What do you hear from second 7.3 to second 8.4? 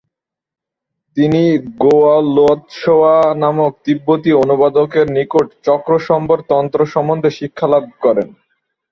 শিক্ষালাভ করেন।